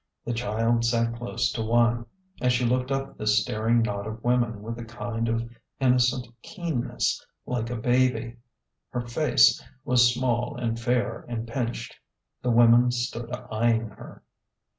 The 0.25 0.33
child 0.33 0.83
sat 0.83 1.13
close 1.15 1.51
to 1.51 1.61
one, 1.61 2.07
and 2.41 2.51
she 2.51 2.65
looked 2.65 2.89
up 2.91 3.09
at 3.09 3.17
the 3.19 3.27
staring 3.27 3.83
knot 3.83 4.07
of 4.07 4.23
women 4.23 4.63
with 4.63 4.79
a 4.79 4.83
kind 4.83 5.29
of 5.29 5.47
innocent 5.79 6.25
keenness, 6.41 7.23
like 7.45 7.69
a 7.69 7.75
baby. 7.75 8.37
Her 8.89 9.01
face 9.01 9.63
was 9.85 10.11
small 10.11 10.55
and 10.57 10.79
fair 10.79 11.21
and 11.29 11.47
pinched. 11.47 11.97
The 12.41 12.49
women 12.49 12.89
stood 12.89 13.29
eying 13.51 13.89
her. 13.89 14.23